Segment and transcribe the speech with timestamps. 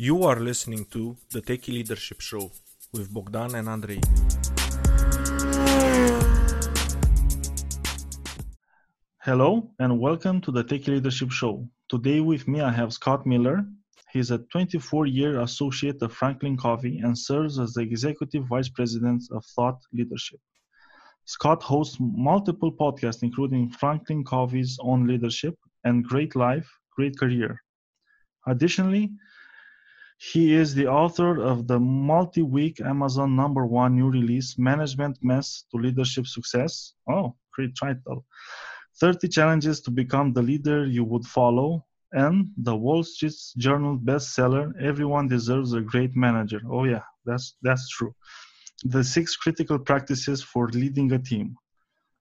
[0.00, 2.52] You are listening to the Techie Leadership Show
[2.92, 4.00] with Bogdan and Andrei.
[9.20, 11.68] Hello and welcome to the Techie Leadership Show.
[11.88, 13.64] Today with me I have Scott Miller.
[14.12, 19.44] He's a 24-year associate of Franklin Covey and serves as the executive vice president of
[19.46, 20.38] Thought Leadership.
[21.24, 27.60] Scott hosts multiple podcasts including Franklin Covey's On Leadership and Great Life, Great Career.
[28.46, 29.10] Additionally,
[30.18, 35.76] he is the author of the multi-week Amazon number one new release, Management Mess to
[35.76, 36.94] Leadership Success.
[37.08, 38.26] Oh, great title.
[39.00, 44.72] 30 Challenges to Become the Leader You Would Follow, and the Wall Street Journal bestseller,
[44.82, 46.62] Everyone Deserves a Great Manager.
[46.68, 48.12] Oh yeah, that's, that's true.
[48.84, 51.56] The six critical practices for leading a team.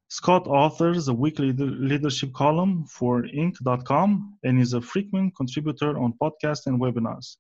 [0.09, 6.67] Scott authors a weekly leadership column for Inc.com and is a frequent contributor on podcasts
[6.67, 7.37] and webinars.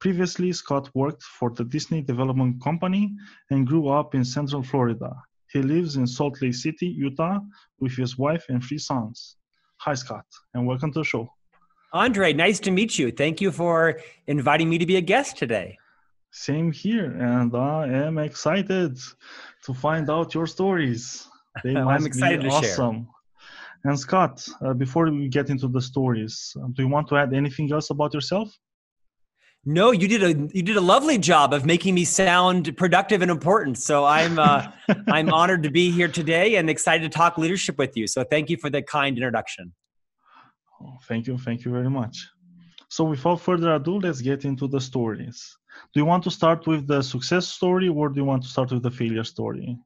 [0.00, 3.14] Previously, Scott worked for the Disney Development Company
[3.50, 5.14] and grew up in Central Florida.
[5.52, 7.40] He lives in Salt Lake City, Utah,
[7.80, 9.36] with his wife and three sons.
[9.80, 10.24] Hi, Scott,
[10.54, 11.28] and welcome to the show.
[11.92, 13.10] Andre, nice to meet you.
[13.12, 15.76] Thank you for inviting me to be a guest today.
[16.30, 18.98] Same here, and I am excited
[19.64, 21.26] to find out your stories.
[21.64, 22.98] They I'm excited be to awesome.
[23.02, 23.90] Share.
[23.90, 27.72] And Scott, uh, before we get into the stories, do you want to add anything
[27.72, 28.56] else about yourself?
[29.66, 33.30] No, you did a you did a lovely job of making me sound productive and
[33.30, 33.76] important.
[33.76, 34.72] So I'm uh,
[35.08, 38.06] I'm honored to be here today and excited to talk leadership with you.
[38.06, 39.74] So thank you for the kind introduction.
[40.82, 42.26] Oh, thank you, thank you very much.
[42.88, 45.56] So without further ado, let's get into the stories.
[45.92, 48.72] Do you want to start with the success story, or do you want to start
[48.72, 49.78] with the failure story?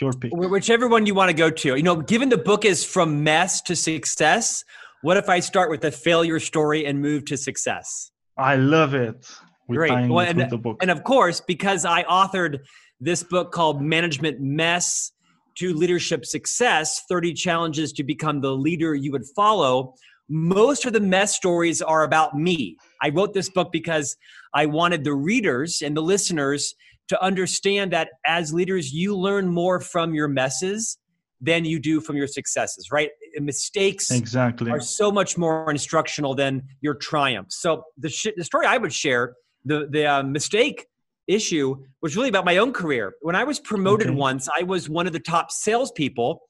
[0.00, 0.32] Your pick.
[0.34, 1.76] Whichever one you want to go to.
[1.76, 4.64] You know, given the book is from mess to success,
[5.02, 8.10] what if I start with the failure story and move to success?
[8.36, 9.26] I love it.
[9.68, 10.10] We're Great.
[10.10, 10.40] Well, and,
[10.80, 12.60] and of course, because I authored
[13.00, 15.12] this book called Management Mess
[15.56, 19.94] to Leadership Success 30 Challenges to Become the Leader You Would Follow,
[20.28, 22.76] most of the mess stories are about me.
[23.02, 24.16] I wrote this book because
[24.52, 26.74] I wanted the readers and the listeners
[27.08, 30.98] to understand that as leaders, you learn more from your messes
[31.44, 33.10] than you do from your successes, right?
[33.38, 37.60] Mistakes exactly are so much more instructional than your triumphs.
[37.60, 39.34] So the sh- the story I would share,
[39.64, 40.86] the the uh, mistake
[41.26, 43.14] issue was really about my own career.
[43.20, 44.16] When I was promoted okay.
[44.16, 46.40] once, I was one of the top salespeople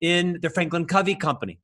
[0.00, 1.60] in the Franklin Covey company.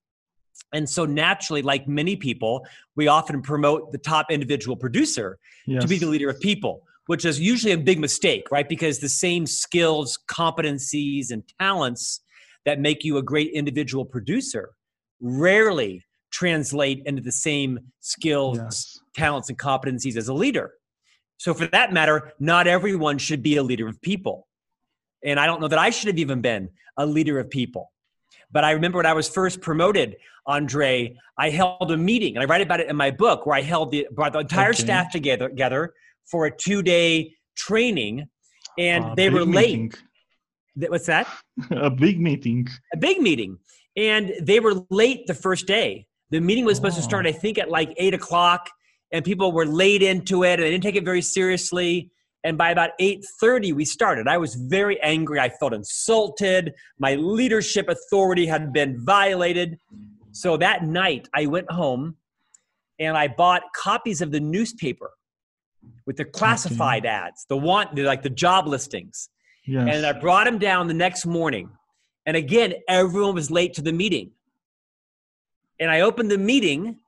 [0.72, 2.66] And so naturally, like many people,
[2.97, 5.83] we often promote the top individual producer yes.
[5.83, 8.69] to be the leader of people, which is usually a big mistake, right?
[8.69, 12.21] Because the same skills, competencies, and talents
[12.65, 14.71] that make you a great individual producer
[15.21, 18.99] rarely translate into the same skills, yes.
[19.15, 20.73] talents, and competencies as a leader.
[21.37, 24.49] So, for that matter, not everyone should be a leader of people.
[25.25, 27.91] And I don't know that I should have even been a leader of people.
[28.51, 32.47] But I remember when I was first promoted, Andre, I held a meeting, and I
[32.47, 34.83] write about it in my book, where I held the brought the entire okay.
[34.83, 35.95] staff together, together
[36.25, 38.29] for a two day training,
[38.79, 39.97] and uh, they were late.
[40.77, 41.27] What's that?
[41.71, 42.69] a big meeting.
[42.93, 43.59] A big meeting.
[43.97, 46.07] And they were late the first day.
[46.31, 47.01] The meeting was supposed oh.
[47.01, 47.29] to start, oh.
[47.29, 48.69] I think, at like eight o'clock,
[49.13, 52.11] and people were late into it and they didn't take it very seriously.
[52.43, 54.29] And by about 8:30, we started.
[54.29, 55.41] I was very angry.
[55.41, 56.75] I felt insulted.
[56.99, 59.79] My leadership authority had been violated.
[60.33, 62.17] So that night, I went home
[62.99, 65.11] and I bought copies of the newspaper
[66.07, 67.15] with the classified okay.
[67.15, 69.31] ads, the want, like the job listings.
[69.67, 69.97] Yes.
[69.97, 71.71] And I brought him down the next morning.
[72.27, 74.31] And again, everyone was late to the meeting.
[75.81, 76.99] And I opened the meeting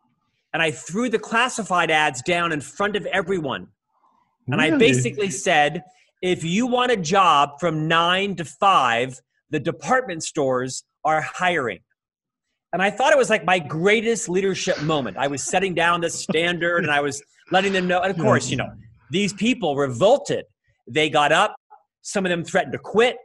[0.53, 3.69] and I threw the classified ads down in front of everyone.
[4.47, 4.73] And really?
[4.73, 5.83] I basically said,
[6.23, 11.81] if you want a job from nine to five, the department stores are hiring.
[12.73, 15.17] And I thought it was like my greatest leadership moment.
[15.17, 18.01] I was setting down the standard and I was letting them know.
[18.01, 18.71] And of course, you know,
[19.11, 20.47] these people revolted.
[20.89, 21.57] They got up,
[22.07, 23.17] some of them threatened to quit.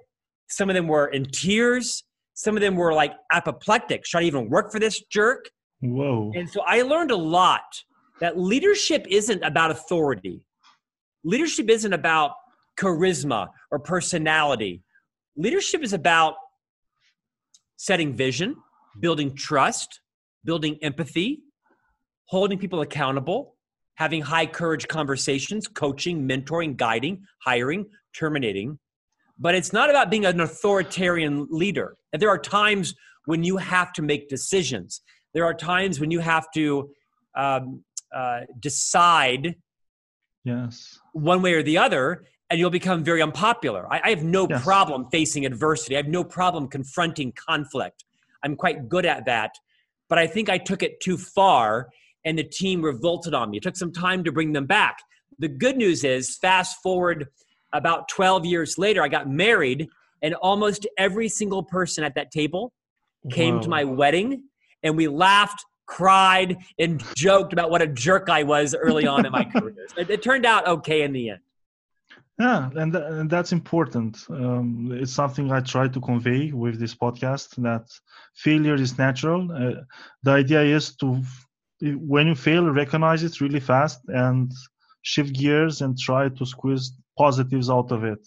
[0.50, 2.04] Some of them were in tears.
[2.33, 4.07] Some of them were like apoplectic.
[4.07, 5.51] Should I even work for this jerk?
[5.81, 6.31] Whoa.
[6.33, 7.83] And so I learned a lot
[8.22, 10.42] that leadership isn't about authority.
[11.24, 12.31] Leadership isn't about
[12.75, 14.81] charisma or personality.
[15.38, 16.34] Leadership is about
[17.77, 18.56] setting vision,
[19.00, 20.01] building trust,
[20.44, 21.44] building empathy,
[22.25, 23.56] holding people accountable,
[23.94, 28.80] having high courage conversations, coaching, mentoring, guiding, hiring, terminating.
[29.40, 31.98] But it's not about being an authoritarian leader.
[32.13, 32.94] And there are times
[33.25, 35.02] when you have to make decisions.
[35.34, 36.92] There are times when you have to
[37.36, 39.56] um, uh, decide
[40.44, 41.00] Yes.
[41.13, 43.88] one way or the other, and you'll become very unpopular.
[43.94, 44.63] I, I have no Yes.
[44.63, 45.96] problem facing adversity.
[45.96, 48.04] I have no problem confronting conflict.
[48.44, 49.52] I'm quite good at that.
[50.10, 51.90] But I think I took it too far,
[52.25, 53.58] and the team revolted on me.
[53.58, 54.98] It took some time to bring them back.
[55.40, 57.28] The good news is, fast forward
[57.73, 59.88] about 12 years later, I got married,
[60.21, 62.73] and almost every single person at that table
[63.31, 64.44] came to my wedding,
[64.83, 69.31] and we laughed, cried, and joked about what a jerk I was early on in
[69.31, 69.75] my career.
[69.97, 71.39] It, it turned out okay in the end.
[72.39, 74.17] Yeah, and, th- and that's important.
[74.29, 77.85] Um, it's something I try to convey with this podcast that
[78.35, 79.51] failure is natural.
[79.51, 79.81] Uh,
[80.24, 81.21] the idea is to,
[81.81, 84.51] when you fail, recognize it really fast and
[85.03, 88.19] shift gears and try to squeeze positives out of it.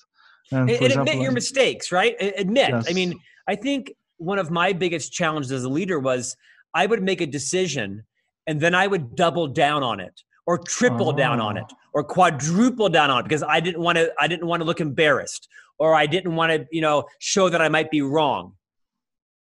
[0.50, 2.16] And, and, example, admit your mistakes, right?
[2.20, 2.74] Admit.
[2.88, 6.36] I mean, I think one of my biggest challenges as a leader was
[6.74, 8.04] I would make a decision
[8.46, 11.76] and then I would double down on it or triple down on it Oh.
[11.94, 14.80] or quadruple down on it because I didn't want to I didn't want to look
[14.80, 15.48] embarrassed
[15.78, 18.54] or I didn't want to, you know, show that I might be wrong.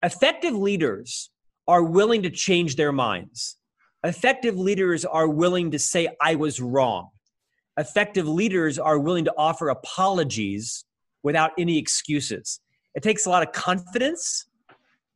[0.03, 1.31] Effective leaders
[1.67, 3.57] are willing to change their minds.
[4.05, 7.11] Effective leaders are willing to say I was wrong
[7.79, 10.85] effective leaders are willing to offer apologies
[11.23, 12.61] without any excuses.
[12.95, 14.47] It takes a lot of confidence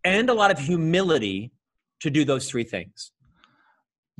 [0.04, 1.52] and a lot of humility
[2.00, 3.12] to do those three things.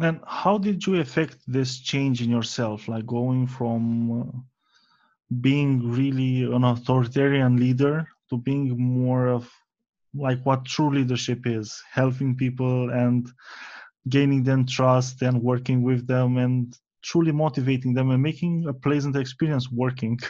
[0.01, 4.39] And how did you affect this change in yourself, like going from uh,
[5.41, 9.49] being really an authoritarian leader to being more of
[10.15, 13.31] like what true leadership is, helping people and
[14.09, 19.17] gaining them trust and working with them and truly motivating them and making a pleasant
[19.17, 20.19] experience working.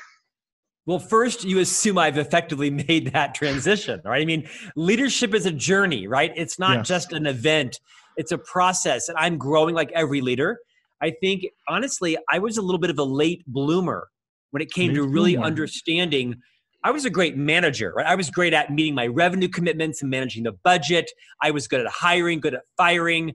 [0.85, 4.21] Well, first, you assume I've effectively made that transition, right?
[4.21, 6.33] I mean, leadership is a journey, right?
[6.35, 6.89] It's not Yes.
[6.89, 7.79] just an event,
[8.17, 9.09] it's a process.
[9.09, 10.59] And I'm growing like every leader.
[11.01, 14.09] I think, honestly, I was a little bit of a late bloomer
[14.51, 15.47] when it came to really bloomer.
[15.47, 16.37] understanding.
[16.85, 18.07] I was a great manager, right?
[18.07, 21.11] I was great at meeting my revenue commitments and managing the budget.
[21.41, 23.35] I was good at hiring, good at firing.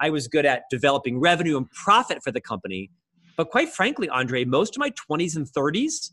[0.00, 2.90] I was good at developing revenue and profit for the company.
[3.36, 6.10] But quite frankly, Andre, most of my 20s and 30s,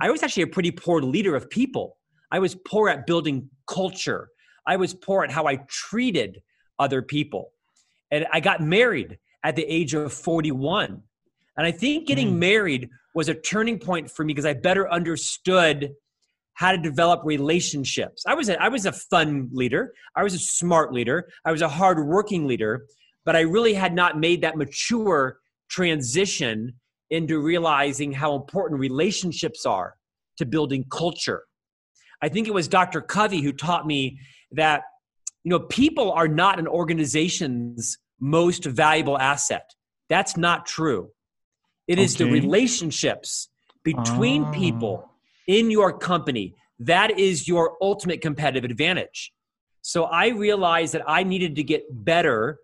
[0.00, 1.96] I was actually a pretty poor leader of people.
[2.30, 4.28] I was poor at building culture.
[4.66, 6.42] I was poor at how I treated
[6.78, 7.52] other people.
[8.10, 11.02] And I got married at the age of 41.
[11.56, 12.38] And I think getting Mm.
[12.38, 15.92] married was a turning point for me because I better understood
[16.54, 18.24] how to develop relationships.
[18.26, 19.92] I was a, I was a fun leader.
[20.16, 21.28] I was a smart leader.
[21.44, 22.86] I was a hardworking leader,
[23.24, 25.38] but I really had not made that mature
[25.68, 26.74] transition
[27.10, 29.94] into realizing how important relationships are
[30.38, 31.42] to building culture.
[32.22, 33.00] I think it was Dr.
[33.00, 34.18] Covey who taught me
[34.52, 34.82] that
[35.44, 39.70] you know people are not an organization's most valuable asset.
[40.08, 41.10] That's not true.
[41.88, 43.48] It is the relationships
[43.82, 44.52] between Ah.
[44.52, 45.11] people
[45.46, 46.54] in your company
[46.86, 49.32] that is your ultimate competitive advantage.
[49.82, 52.58] So I realized that I needed to get better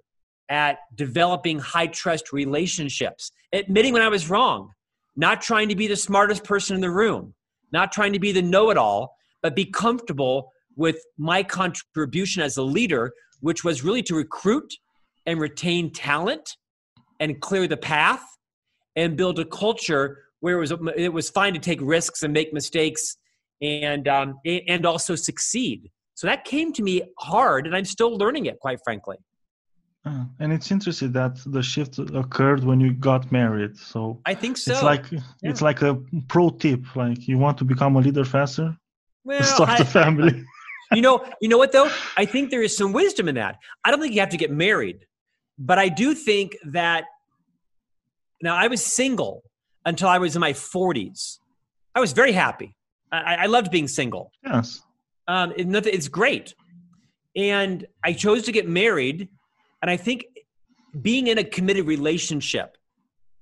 [0.48, 4.72] at developing high trust relationships, admitting when I was wrong,
[5.14, 7.34] not trying to be the smartest person in the room,
[7.72, 12.56] not trying to be the know it all, but be comfortable with my contribution as
[12.56, 14.72] a leader, which was really to recruit
[15.26, 16.56] and retain talent
[17.20, 18.22] and clear the path
[18.96, 22.52] and build a culture where it was, it was fine to take risks and make
[22.52, 23.16] mistakes
[23.60, 25.90] and, um, and also succeed.
[26.14, 29.18] So that came to me hard, and I'm still learning it, quite frankly.
[30.04, 33.76] Uh, and it's interesting that the shift occurred when you got married.
[33.76, 34.72] So I think so.
[34.72, 35.04] it's like
[35.42, 35.96] it's like a
[36.28, 36.96] pro tip.
[36.96, 38.76] Like you want to become a leader faster,
[39.24, 40.44] well, start I- a family.
[40.92, 41.90] you know, you know what though?
[42.16, 43.58] I think there is some wisdom in that.
[43.84, 45.04] I don't think you have to get married,
[45.58, 47.04] but I do think that.
[48.40, 49.42] Now I was single
[49.88, 51.38] until I was in my 40s.
[51.94, 52.76] I was very happy.
[53.10, 54.30] I, I loved being single.
[54.44, 54.82] yes.
[55.26, 56.54] Um, it, it's great,
[57.36, 59.28] and I chose to get married.
[59.82, 60.24] And I think
[61.02, 62.78] being in a committed relationship,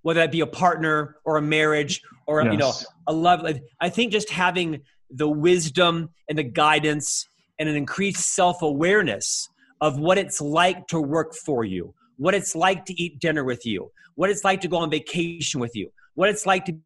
[0.03, 2.73] whether that be a partner or a marriage or you know
[3.09, 3.45] a love
[3.81, 7.27] i think just having the wisdom and the guidance
[7.59, 9.49] and an increased self-awareness
[9.81, 13.67] of what it's like to work for you what it's like to eat dinner with
[13.67, 16.81] you what it's like to go on vacation with you what it's like to be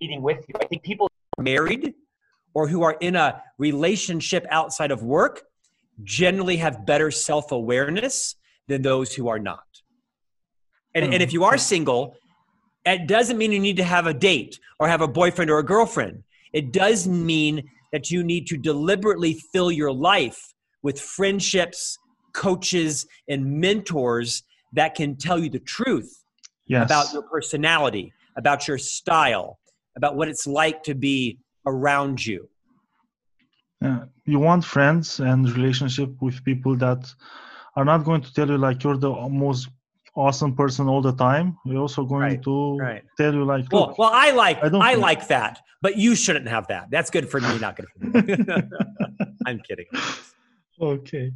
[0.00, 0.54] eating with you.
[0.60, 1.92] I think people married
[2.54, 5.42] or who are in a relationship outside of work
[6.02, 8.36] generally have better self-awareness
[8.68, 9.62] than those who are not.
[10.94, 11.58] And, and if you are hmm.
[11.58, 12.16] single
[12.84, 15.64] it doesn't mean you need to have a date or have a boyfriend or a
[15.64, 16.22] girlfriend.
[16.52, 21.96] It does mean that you need to deliberately fill your life with friendships,
[22.34, 26.23] coaches, and mentors that can tell you the truth
[26.66, 26.86] Yes.
[26.86, 29.58] about your personality, about your style,
[29.96, 32.48] about what it's like to be around you.
[33.80, 34.04] Yeah.
[34.24, 37.12] You want friends and relationship with people that
[37.76, 39.68] are not going to tell you like you're the most
[40.16, 41.58] awesome person all the time.
[41.66, 43.04] We're also going Right, to right.
[43.18, 46.66] tell you like, Well, well, I like I I, like that, but you shouldn't have
[46.68, 46.88] that.
[46.90, 48.36] That's good for me, not good for me.
[49.46, 49.86] I'm kidding.
[50.80, 51.32] okay.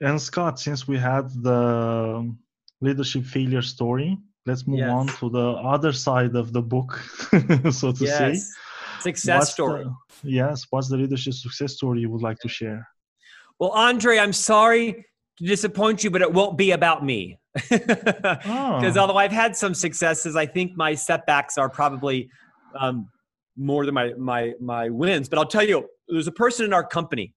[0.00, 2.34] And Scott, since we had the
[2.80, 4.16] leadership failure story,
[4.46, 4.90] let's move Yes.
[4.90, 6.98] on to the other side of the book,
[7.70, 8.32] so to say.
[8.32, 8.52] Yes,
[9.00, 9.84] success What's story.
[9.84, 9.94] the-
[10.30, 10.66] yes.
[10.70, 12.86] What's the leadership success story you would like to share?
[13.58, 15.04] Well, Andre, I'm sorry
[15.38, 17.38] to disappoint you, but it won't be about me.
[17.68, 19.00] Because Oh.
[19.00, 22.30] although I've had some successes, I think my setbacks are probably
[22.78, 23.08] um,
[23.56, 25.28] more than my my my wins.
[25.28, 27.34] But I'll tell you, there's a person in our company,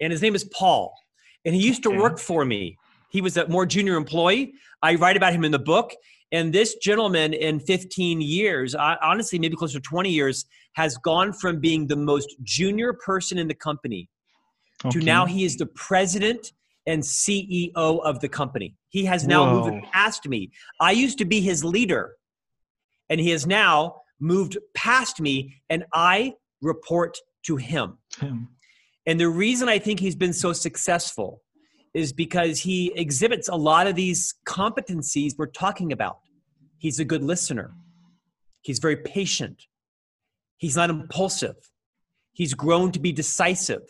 [0.00, 0.92] and his name is Paul,
[1.44, 1.98] and he used to Okay.
[1.98, 2.76] work for me.
[3.14, 4.54] He was a more junior employee.
[4.82, 5.94] I write about him in the book.
[6.32, 11.60] And this gentleman, in 15 years, honestly, maybe closer to 20 years, has gone from
[11.60, 14.08] being the most junior person in the company
[14.90, 16.52] to now he is the president
[16.88, 18.74] and CEO of the company.
[18.88, 19.70] He has now Whoa.
[19.70, 20.50] moved past me.
[20.80, 22.16] I used to be his leader,
[23.08, 27.16] and he has now moved past me, and I report
[27.46, 27.98] to him.
[28.18, 28.48] Him.
[29.06, 31.43] And the reason I think he's been so successful
[31.94, 36.18] is because he exhibits a lot of these competencies we're talking about.
[36.76, 37.72] He's a good listener.
[38.60, 39.66] He's very patient.
[40.56, 41.56] He's not impulsive.
[42.32, 43.82] He's grown to be decisive.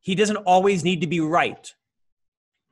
[0.00, 1.74] He doesn't always need to be right.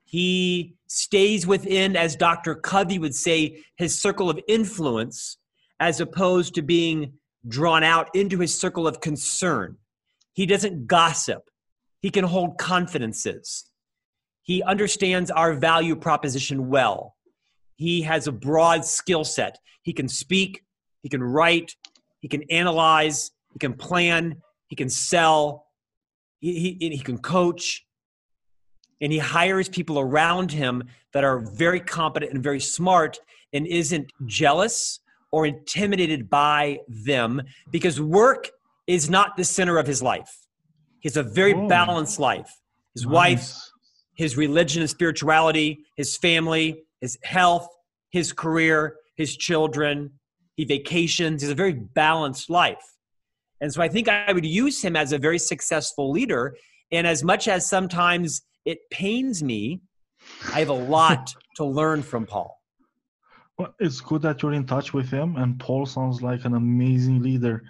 [0.05, 2.55] He stays within, as Dr.
[2.55, 5.37] Covey would say, his circle of influence,
[5.79, 7.13] as opposed to being
[7.47, 9.77] drawn out into his circle of concern.
[10.33, 11.51] He doesn't gossip.
[12.01, 13.68] He can hold confidences.
[14.49, 17.17] He understands our value proposition well.
[17.77, 19.59] He has a broad skill set.
[19.83, 20.65] He can speak,
[21.03, 21.77] he can write,
[22.21, 25.67] he can analyze, he can plan, he can sell,
[26.41, 27.85] he, he, he can coach.
[29.03, 33.19] And he hires people around him that are very competent and very smart
[33.53, 35.01] and isn't jealous
[35.31, 38.49] or intimidated by them because work
[38.87, 40.47] is not the center of his life.
[41.01, 42.51] He has a very balanced life.
[42.95, 43.73] His wife, Nice.
[44.19, 47.69] His religion and spirituality, his family, his health,
[48.11, 50.11] his career, his children,
[50.57, 51.41] he vacations.
[51.41, 52.85] He's a very balanced life.
[53.61, 56.57] And so I think I would use him as a very successful leader.
[56.91, 59.81] And as much as sometimes it pains me,
[60.53, 62.57] I have a lot to learn from Paul.
[63.57, 67.23] Well, it's good that you're in touch with him, and Paul sounds like an amazing
[67.23, 67.65] leader.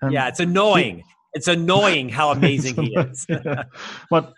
[0.00, 1.02] And Yeah, it's annoying.
[1.34, 3.26] It's annoying how amazing he is.
[3.28, 3.64] Yeah.
[4.10, 4.34] but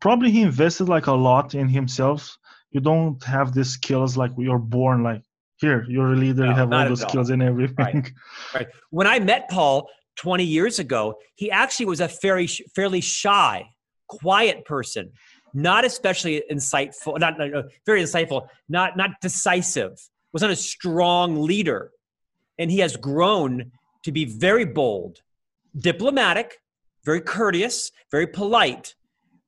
[0.00, 2.36] probably he invested like a lot in himself.
[2.70, 5.22] You don't have these skills like you're born like
[5.56, 5.84] here.
[5.88, 6.46] You're a leader.
[6.46, 6.96] you have all the at all.
[6.96, 8.06] skills and everything.
[8.54, 8.66] Right.
[8.90, 13.66] When I met Paul 20 years ago, he actually was a very fairly shy,
[14.08, 15.12] quiet person,
[15.52, 19.92] not especially insightful, not, not- not- very insightful, not not decisive.
[20.32, 21.92] Was not a strong leader,
[22.58, 23.70] and he has grown
[24.02, 25.20] to be very bold,
[25.78, 26.58] diplomatic,
[27.04, 28.96] very courteous, very polite,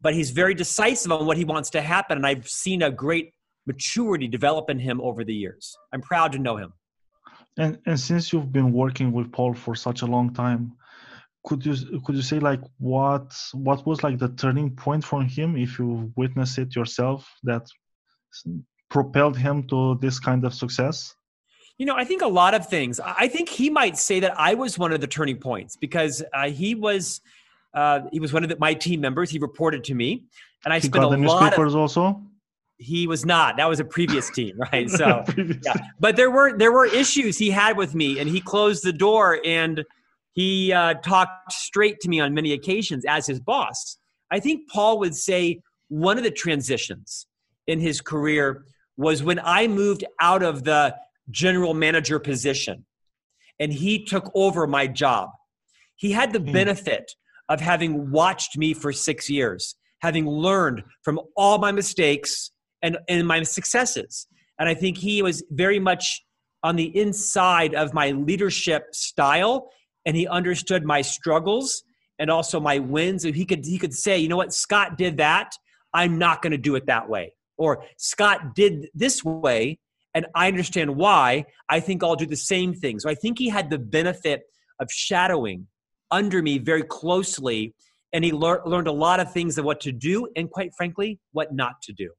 [0.00, 2.18] but he's very decisive on what he wants to happen.
[2.18, 3.32] And I've seen a great
[3.66, 5.76] maturity develop in him over the years.
[5.92, 6.72] I'm proud to know him.
[7.58, 10.72] And and since you've been working with Paul for such a long time,
[11.44, 15.56] could you could you say like what what was like the turning point for him
[15.56, 17.66] if you witnessed it yourself that
[18.90, 21.14] propelled him to this kind of success?
[21.78, 23.00] You know, I think a lot of things.
[23.00, 26.48] I think he might say that I was one of the turning points because uh,
[26.48, 27.20] he was
[27.76, 29.30] uh, he was one of the, my team members.
[29.30, 30.24] He reported to me,
[30.64, 31.40] and I He spent got a the lot of.
[31.42, 32.20] newspapers also.
[32.78, 33.56] He was not.
[33.58, 34.90] That was a previous team, right?
[34.90, 35.24] So,
[35.64, 35.74] yeah.
[36.00, 39.40] But there were there were issues he had with me, and he closed the door
[39.44, 39.84] and
[40.32, 43.96] he uh, talked straight to me on many occasions as his boss.
[44.30, 47.26] I think Paul would say one of the transitions
[47.66, 48.64] in his career
[48.98, 50.94] was when I moved out of the
[51.30, 52.84] general manager position
[53.58, 55.30] and he took over my job.
[55.94, 56.52] He had the Hmm.
[56.52, 57.14] benefit
[57.48, 62.50] of having watched me for six years, having learned from all my mistakes
[62.82, 64.26] and, and my successes.
[64.58, 66.22] And I think he was very much
[66.62, 69.70] on the inside of my leadership style
[70.06, 71.82] and he understood my struggles
[72.18, 73.24] and also my wins.
[73.24, 75.52] And he could he could say, you know what, Scott did that.
[75.92, 77.34] I'm not going to do it that way.
[77.58, 79.78] Or Scott did this way,
[80.14, 81.46] and I understand why.
[81.68, 83.00] I think I'll do the same thing.
[83.00, 84.42] So I think he had the benefit
[84.78, 85.66] of shadowing
[86.10, 87.74] under me very closely,
[88.12, 91.18] and he lear- learned a lot of things of what to do and, quite frankly,
[91.32, 92.10] what not to do.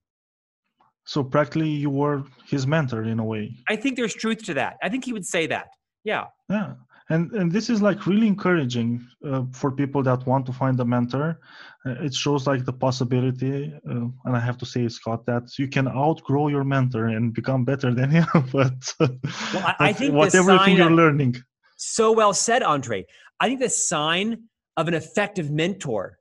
[1.06, 3.56] So practically, you were his mentor in a way.
[3.70, 4.76] I think there's truth to that.
[4.84, 5.68] I think he would say that.
[6.04, 6.26] Yeah.
[6.50, 6.74] Yeah,
[7.10, 10.86] and and this is like really encouraging uh, for people that want to find a
[10.86, 11.40] mentor.
[11.86, 15.68] Uh, it shows like the possibility, uh, and I have to say, Scott, that you
[15.70, 18.26] can outgrow your mentor and become better than him.
[18.52, 19.18] but, well,
[19.64, 21.36] I, I think whatever thing you're learning.
[21.78, 23.06] So well said, Andre.
[23.40, 24.44] I think the sign
[24.76, 26.18] of an effective mentor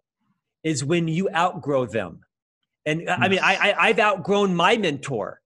[0.62, 2.20] is when you outgrow them.
[2.84, 3.18] And yes.
[3.20, 5.40] I mean, I, I I've outgrown my mentor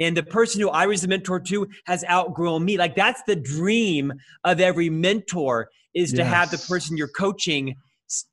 [0.00, 2.76] and the person who I was a mentor to has outgrown me.
[2.76, 4.12] Like that's the dream
[4.44, 6.18] of every mentor is yes.
[6.18, 7.76] to have the person you're coaching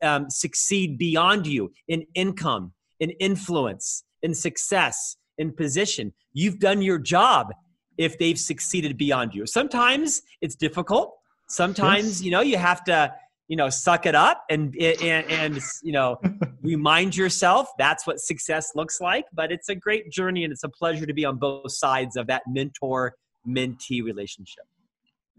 [0.02, 6.14] um, succeed beyond you in income, in influence, in success, in position.
[6.34, 7.52] You've done your job
[7.98, 9.46] if they've succeeded beyond you.
[9.46, 11.14] Sometimes it's difficult.
[11.52, 12.22] Sometimes yes.
[12.22, 13.14] you know you have to
[13.50, 16.18] you know suck it up and and, and you know
[16.62, 20.70] remind yourself that's what success looks like but it's a great journey and it's a
[20.70, 23.14] pleasure to be on both sides of that mentor
[23.46, 24.64] mentee relationship.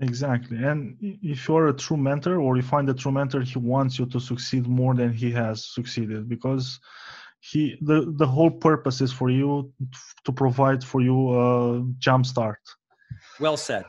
[0.01, 0.59] Exactly.
[0.63, 4.05] And if you're a true mentor or you find a true mentor he wants you
[4.07, 6.79] to succeed more than he has succeeded because
[7.41, 9.73] he the, the whole purpose is for you
[10.25, 12.61] to provide for you a jump start.
[13.41, 13.85] Well said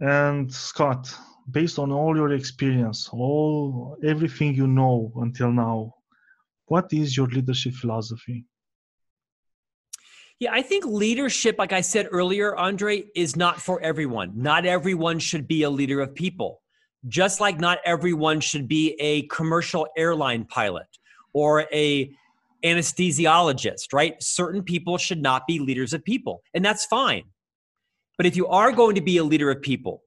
[0.00, 1.12] and scott
[1.50, 5.94] based on all your experience, all everything you know until now,
[6.66, 8.44] what is your leadership philosophy?
[10.38, 14.32] Yeah, I think leadership, like I said earlier, Andre, is not for everyone.
[14.36, 16.62] Not everyone should be a leader of people.
[17.08, 20.86] Just like not everyone should be a commercial airline pilot
[21.32, 22.14] or a
[22.64, 24.22] anesthesiologist, right?
[24.22, 27.24] Certain people should not be leaders of people, and that's fine.
[28.18, 30.02] But if you are going to be a leader of people,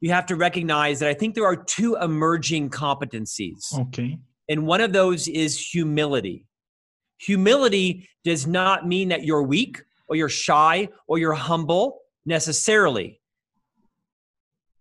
[0.00, 3.78] you have to recognize that I think there are two emerging competencies.
[3.78, 4.18] Okay.
[4.48, 6.46] And one of those is humility.
[7.18, 13.20] Humility does not mean that you're weak or you're shy or you're humble necessarily.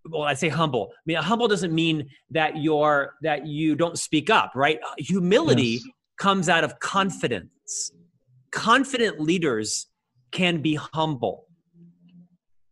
[0.07, 0.91] Well, I say humble.
[0.93, 4.79] I mean, humble doesn't mean that you're that you don't speak up, right?
[4.97, 5.83] Humility yes.
[6.17, 7.91] comes out of confidence.
[8.51, 9.87] Confident leaders
[10.31, 11.45] can be humble.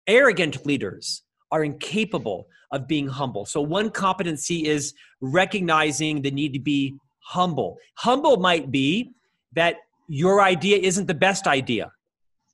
[0.07, 3.45] Arrogant leaders are incapable of being humble.
[3.45, 7.77] So, one competency is recognizing the need to be humble.
[7.95, 9.11] Humble might be
[9.53, 11.91] that your idea isn't the best idea.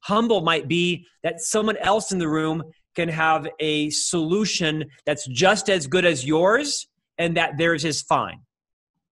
[0.02, 2.64] Humble might be that someone else in the room
[2.96, 8.40] can have a solution that's just as good as yours and that theirs is fine.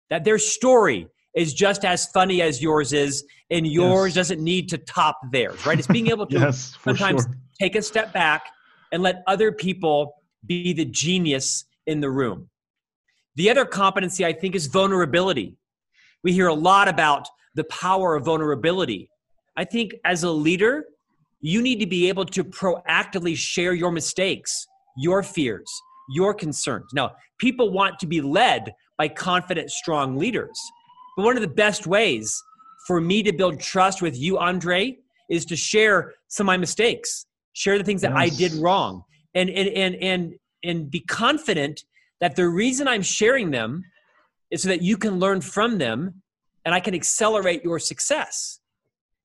[0.10, 4.16] That their story is just as funny as yours is and yours yes.
[4.16, 5.78] doesn't need to top theirs, right?
[5.78, 7.36] It's being able to yes, sometimes sure.
[7.60, 8.48] Take a step back
[8.92, 10.16] and let other people
[10.46, 12.50] be the genius in the room.
[13.36, 15.58] The other competency, I think, is vulnerability.
[16.24, 19.10] We hear a lot about the power of vulnerability.
[19.56, 20.86] I think as a leader,
[21.42, 24.66] you need to be able to proactively share your mistakes,
[24.98, 25.68] your fears,
[26.10, 26.86] your concerns.
[26.94, 30.60] Now, people want to be led by confident, strong leaders.
[31.16, 32.42] But one of the best ways
[32.88, 34.98] for me to build trust with you, Andre,
[35.30, 37.26] is to share some of my mistakes,
[37.58, 38.20] share the things that yes.
[38.20, 41.84] I did wrong, and and and and and be confident
[42.20, 43.84] that the reason I'm sharing them
[44.52, 46.22] is so that you can learn from them
[46.64, 48.60] and I can accelerate your success.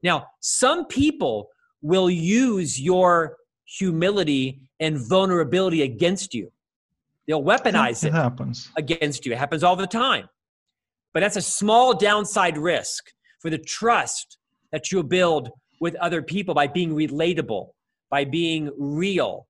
[0.03, 1.49] Now, some people
[1.83, 6.51] will use your humility and vulnerability against you.
[7.27, 8.71] They'll weaponize it, it happens.
[8.77, 9.33] against you.
[9.33, 10.29] It happens all the time.
[11.13, 14.39] But that's a small downside risk for the trust
[14.71, 17.71] that you'll build with other people by being relatable,
[18.13, 19.49] by being real,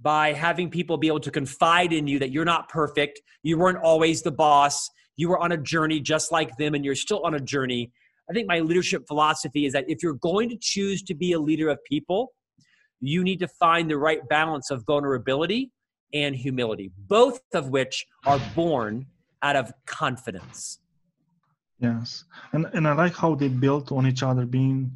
[0.00, 3.78] by having people be able to confide in you that you're not perfect, you weren't
[3.82, 7.34] always the boss, you were on a journey just like them, and you're still on
[7.34, 7.90] a journey.
[8.30, 11.40] I think my leadership philosophy is that if you're going to choose to be a
[11.40, 12.32] leader of people,
[13.00, 15.72] you need to find the right balance of vulnerability
[16.14, 19.06] and humility, both of which are born
[19.42, 20.78] out of confidence.
[21.80, 22.24] Yes.
[22.52, 24.92] And and I like how they built on each other, being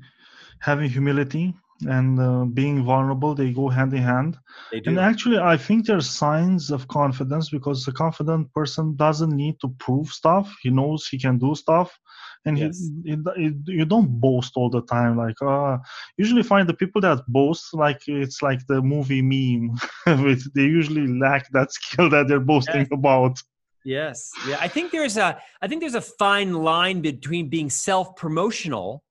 [0.60, 1.54] having humility
[1.86, 4.36] and uh, being vulnerable they go hand in hand.
[4.72, 9.68] And actually i think there's signs of confidence because a confident person doesn't need to
[9.78, 10.54] prove stuff.
[10.62, 11.98] He knows he can do stuff.
[12.44, 12.78] And yes.
[13.04, 15.78] he, he, he, you don't boast all the time like uh
[16.16, 19.76] usually find the people that boast like it's like the movie meme.
[20.54, 22.92] They usually lack that skill that they're boasting yes.
[22.92, 23.42] about.
[23.84, 24.30] Yes.
[24.48, 29.02] Yeah i think there's a i think there's a fine line between being self-promotional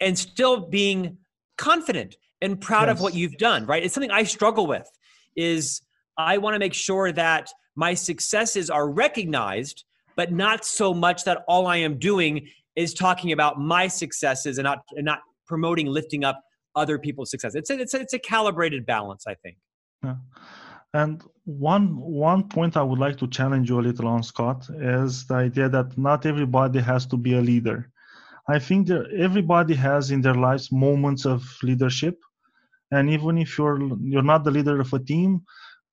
[0.00, 1.18] and still being
[1.56, 2.96] confident and proud yes.
[2.96, 4.88] of what you've done right it's something i struggle with
[5.36, 5.82] is
[6.18, 9.84] i want to make sure that my successes are recognized
[10.16, 14.64] but not so much that all i am doing is talking about my successes and
[14.64, 16.42] not and not promoting, lifting up
[16.74, 17.54] other people's success.
[17.54, 19.56] It's a, it's a, it's a calibrated balance, I think.
[20.04, 20.16] Yeah.
[20.92, 25.26] And one one point I would like to challenge you a little on, Scott, is
[25.26, 27.90] the idea that not everybody has to be a leader.
[28.48, 32.18] I think that everybody has in their lives moments of leadership,
[32.90, 35.42] and even if you're you're not the leader of a team,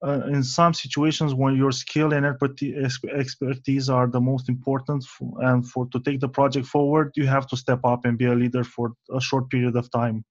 [0.06, 5.04] uh, in some situations when your skill and expertise are the most important
[5.40, 8.36] and for to take the project forward you have to step up and be a
[8.36, 10.26] leader for a short period of time.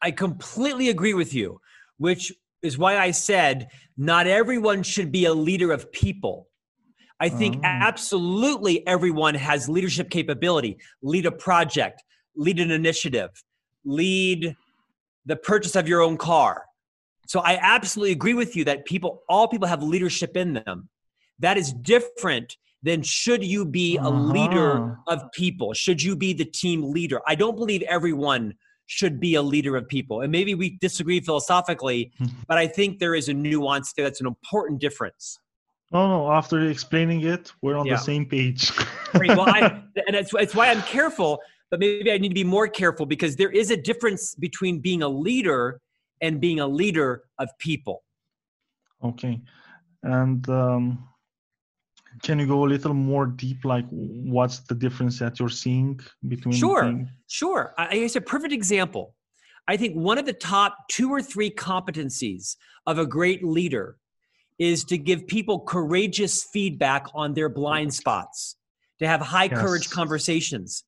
[0.00, 1.60] I completely agree with you
[1.98, 6.47] which is why i said not everyone should be a leader of people
[7.20, 7.60] i think oh.
[7.64, 12.02] absolutely everyone has leadership capability lead a project
[12.36, 13.30] lead an initiative
[13.84, 14.54] lead
[15.26, 16.64] the purchase of your own car
[17.28, 20.88] so I absolutely agree with you that people, all people have leadership in them.
[21.38, 24.94] That is different than should you be a leader uh-huh.
[25.08, 25.74] of people?
[25.74, 27.20] Should you be the team leader?
[27.26, 28.54] I don't believe everyone
[28.86, 30.22] should be a leader of people.
[30.22, 32.12] And maybe we disagree philosophically,
[32.48, 35.38] but I think there is a nuance there that's an important difference.
[35.90, 36.32] No, no.
[36.32, 37.94] After explaining it, we're on yeah.
[37.94, 38.70] the same page.
[39.12, 39.30] Great.
[39.30, 42.68] Well, I, and it's, it's why I'm careful, but maybe I need to be more
[42.68, 45.80] careful because there is a difference between being a leader
[46.20, 48.04] and being a leader of people.
[49.02, 49.40] Okay.
[50.02, 51.08] And um,
[52.22, 53.64] can you go a little more deep?
[53.64, 56.54] Like, what's the difference that you're seeing between?
[56.54, 57.74] Sure, sure.
[57.78, 59.14] I, it's a perfect example.
[59.68, 63.97] I think one of the top two or three competencies of a great leader
[64.58, 68.56] is to give people courageous feedback on their blind spots,
[68.98, 69.60] to have high yes.
[69.60, 70.84] courage conversations,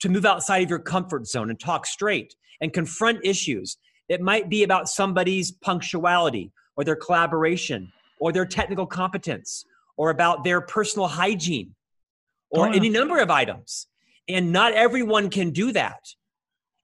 [0.00, 4.48] to move outside of your comfort zone and talk straight and confront issues it might
[4.48, 9.64] be about somebody's punctuality or their collaboration or their technical competence
[9.96, 11.74] or about their personal hygiene
[12.50, 12.76] or oh, yeah.
[12.76, 13.86] any number of items.
[14.28, 16.00] And not everyone can do that.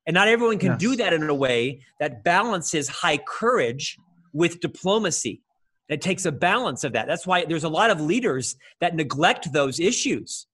[0.07, 0.81] And not everyone can yes.
[0.81, 3.99] do that in a way that balances high courage
[4.33, 5.43] with diplomacy.
[5.91, 7.09] It takes a balance of that.
[7.09, 10.47] That's why there's a lot of leaders that neglect those issues.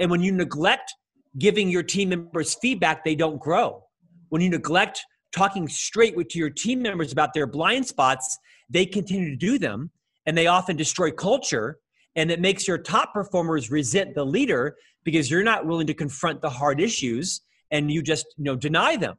[0.00, 0.92] And when you neglect
[1.38, 3.84] giving your team members feedback, they don't grow.
[4.30, 8.36] When you neglect talking straight with your team members about their blind spots,
[8.68, 9.90] they continue to do them
[10.26, 11.78] and they often destroy culture.
[12.16, 16.42] And it makes your top performers resent the leader because you're not willing to confront
[16.42, 19.16] the hard issues and you just you know deny them.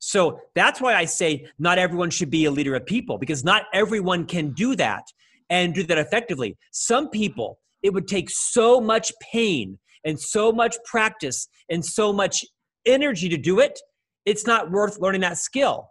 [0.00, 3.64] So that's why I say not everyone should be a leader of people because not
[3.72, 5.04] everyone can do that
[5.48, 6.56] and do that effectively.
[6.72, 12.44] Some people, it would take so much pain and so much practice and so much
[12.86, 13.78] energy to do it
[14.26, 15.90] it's not worth learning that skill.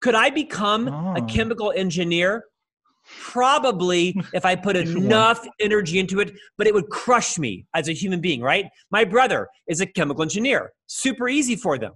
[0.00, 1.14] Could I become oh.
[1.16, 1.26] a ah.
[1.26, 2.44] chemical engineer?
[3.20, 7.92] Probably if I put enough energy into it, but it would crush me as a
[7.92, 8.66] human being, right?
[8.90, 11.92] My brother is a chemical engineer, super easy for them,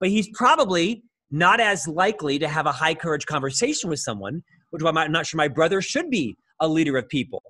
[0.00, 4.82] but he's probably not as likely to have a high courage conversation with someone, which
[4.84, 7.42] I'm not sure my brother should be a leader of people.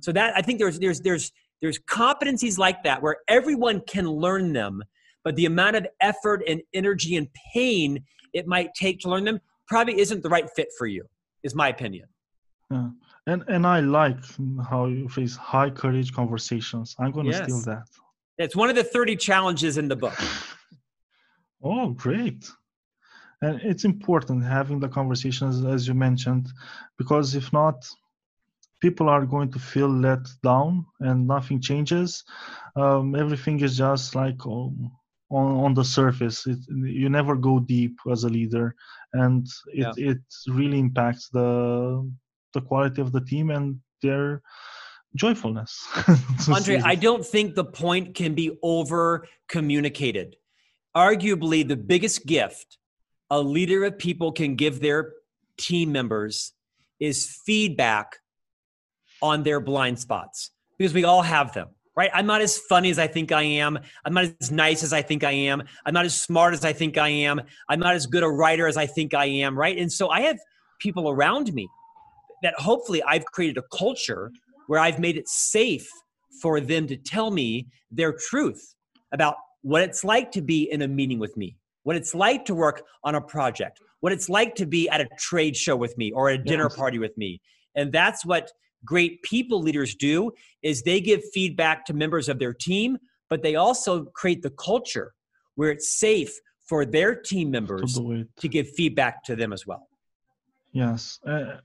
[0.00, 4.52] So that I think there's there's there's there's competencies like that where everyone can learn
[4.52, 4.82] them
[5.24, 9.40] but the amount of effort and energy and pain it might take to learn them
[9.66, 11.04] probably isn't the right fit for you
[11.42, 12.06] is my opinion
[12.70, 12.88] yeah.
[13.26, 14.18] and and i like
[14.68, 17.44] how you face high courage conversations i'm going to yes.
[17.44, 17.82] steal that
[18.38, 20.18] it's one of the 30 challenges in the book
[21.62, 22.50] oh great
[23.42, 26.48] and it's important having the conversations as you mentioned
[26.98, 27.88] because if not
[28.80, 32.24] people are going to feel let down and nothing changes
[32.76, 34.90] um, everything is just like um,
[35.30, 36.46] on, on the surface.
[36.46, 38.74] It, you never go deep as a leader,
[39.12, 40.10] and it yeah.
[40.12, 40.18] it
[40.48, 42.10] really impacts the
[42.52, 44.42] the quality of the team and their
[45.14, 45.86] joyfulness.
[46.48, 50.36] Andre, I don't think the point can be over communicated.
[50.96, 52.78] Arguably, the biggest gift
[53.30, 55.12] a leader of people can give their
[55.56, 56.52] team members
[56.98, 58.16] is feedback
[59.22, 62.10] on their blind spots because we all have them right?
[62.14, 63.78] I'm not as funny as I think I am.
[64.06, 65.62] I'm not as nice as I think I am.
[65.84, 67.42] I'm not as smart as I think I am.
[67.68, 69.76] I'm not as good a writer as I think I am, right?
[69.76, 70.38] And so I have
[70.78, 71.68] people around me
[72.42, 74.30] that hopefully I've created a culture
[74.66, 75.86] where I've made it safe
[76.40, 78.74] for them to tell me their truth
[79.12, 82.54] about what it's like to be in a meeting with me, what it's like to
[82.54, 86.12] work on a project, what it's like to be at a trade show with me
[86.12, 86.76] or a dinner yes.
[86.76, 87.40] party with me.
[87.74, 88.50] And that's what
[88.84, 93.54] great people leaders do is they give feedback to members of their team but they
[93.54, 95.14] also create the culture
[95.54, 99.86] where it's safe for their team members to, to give feedback to them as well
[100.72, 101.56] yes uh,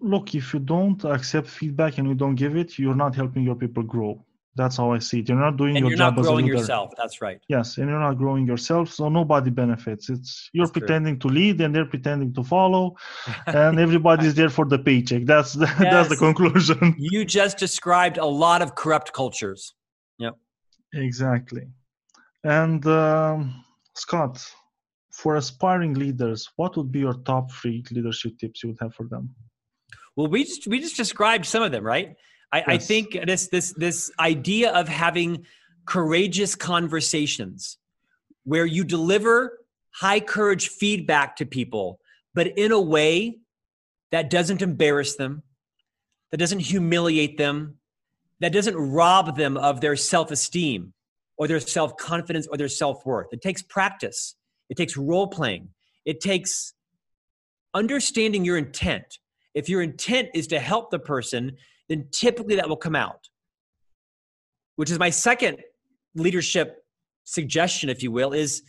[0.00, 3.56] look if you don't accept feedback and you don't give it you're not helping your
[3.56, 4.24] people grow
[4.56, 5.28] That's how I see it.
[5.28, 6.58] You're not doing and your you're job not as a growing leader.
[6.58, 6.92] yourself.
[6.96, 7.40] That's right.
[7.48, 10.08] Yes, and you're not growing yourself, so nobody benefits.
[10.08, 10.80] It's you're That's true.
[10.80, 12.94] pretending to lead, and they're pretending to follow,
[13.46, 15.24] and everybody's there for the paycheck.
[15.24, 16.94] That's the, that's the conclusion.
[17.14, 19.74] You just described a lot of corrupt cultures.
[20.18, 20.34] Yep.
[20.94, 21.68] Exactly.
[22.44, 23.64] And um,
[23.94, 24.44] Scott,
[25.10, 29.06] for aspiring leaders, what would be your top three leadership tips you would have for
[29.08, 29.34] them?
[30.16, 32.16] Well, we just we just described some of them, right?
[32.54, 35.44] I, I think this this this idea of having
[35.86, 37.78] courageous conversations
[38.44, 39.58] where you deliver
[39.90, 41.98] high courage feedback to people,
[42.32, 43.38] but in a way
[44.12, 45.42] that doesn't embarrass them,
[46.30, 47.78] that doesn't humiliate them,
[48.40, 50.92] that doesn't rob them of their self-esteem
[51.36, 53.26] or their self-confidence or their self-worth.
[53.32, 54.36] It takes practice.
[54.70, 55.70] It takes role playing.
[56.04, 56.74] It takes
[57.72, 59.18] understanding your intent.
[59.54, 61.56] If your intent is to help the person,
[61.88, 63.28] then typically that will come out.
[64.76, 65.58] Which is my second
[66.14, 66.84] leadership
[67.24, 68.62] suggestion, if you will, is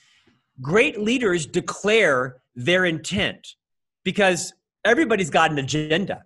[0.61, 3.55] great leaders declare their intent
[4.03, 4.53] because
[4.85, 6.23] everybody's got an agenda.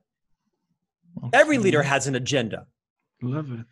[1.34, 2.68] Every leader has an agenda.
[3.22, 3.66] Love it.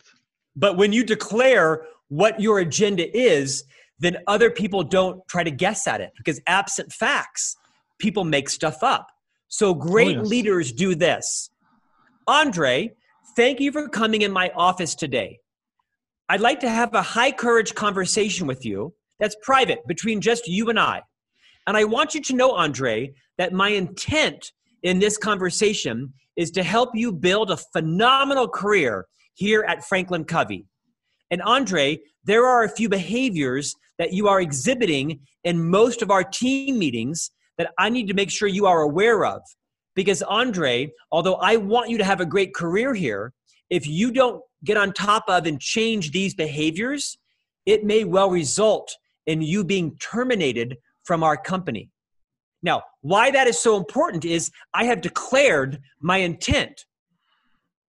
[0.55, 3.63] But when you declare what your agenda is,
[3.99, 7.55] then other people don't try to guess at it because absent facts,
[7.99, 9.07] people make stuff up.
[9.47, 10.29] So great oh, yes.
[10.29, 11.49] leaders do this.
[12.27, 12.93] Andre,
[13.37, 15.37] thank you for coming in my office today.
[16.27, 20.69] I'd like to have a high courage conversation with you that's private between just you
[20.69, 21.03] and I.
[21.67, 26.63] And I want you to know, Andre, that my intent in this conversation is to
[26.63, 30.65] help you build a phenomenal career here at Franklin Covey.
[31.29, 36.23] And Andre, there are a few behaviors that you are exhibiting in most of our
[36.23, 39.41] team meetings that I need to make sure you are aware of.
[39.97, 43.33] Because, Andre, although I want you to have a great career here,
[43.71, 47.17] if you don't get on top of and change these behaviors,
[47.65, 51.89] it may well result in you being terminated from our company.
[52.61, 56.85] Now, why that is so important is I have declared my intent.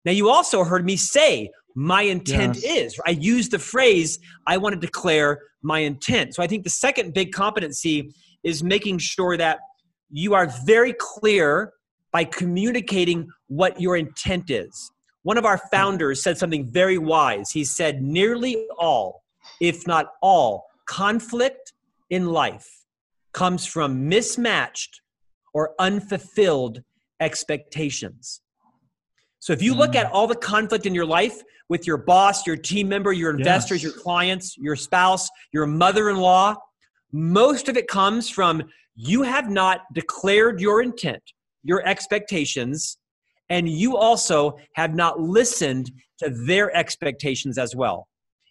[0.05, 2.93] Now, you also heard me say my intent Yes.
[2.93, 2.99] is.
[3.07, 6.35] I use the phrase, I want to declare my intent.
[6.35, 8.13] So I think the second big competency
[8.43, 9.57] is making sure that
[10.11, 11.73] you are very clear
[12.15, 14.89] by communicating what your intent is.
[15.23, 17.51] One of our founders said something very wise.
[17.51, 19.21] He said, nearly all,
[19.59, 21.73] if not all, conflict
[22.09, 22.69] in life
[23.33, 25.01] comes from mismatched
[25.53, 26.83] or unfulfilled
[27.19, 28.39] expectations.
[29.39, 30.05] So if you look Mm.
[30.05, 33.83] at all the conflict in your life with your boss, your team member, your investors,
[33.83, 33.91] Yes.
[33.91, 36.55] your clients, your spouse, your mother in law,
[37.11, 38.63] most of it comes from
[38.95, 41.33] you have not declared your intent,
[41.65, 42.97] your expectations,
[43.49, 48.07] and you also have not listened to their expectations as well.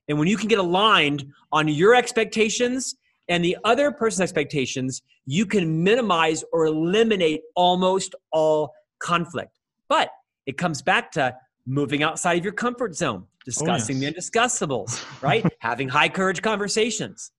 [0.09, 2.95] And when you can get aligned on your expectations
[3.29, 9.59] and the other person's expectations, you can minimize or eliminate almost all conflict.
[9.89, 10.11] But
[10.45, 11.35] it comes back to
[11.67, 14.15] moving outside of your comfort zone, discussing oh, yes.
[14.15, 15.47] the undiscussables, right?
[15.61, 17.31] Having high courage conversations.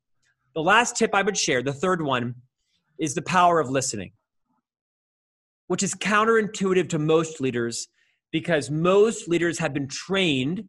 [0.55, 2.35] The last tip I would share, the third one,
[2.97, 4.13] is the power of listening,
[5.67, 7.88] which is counterintuitive to most leaders
[8.32, 10.67] because most leaders have been trained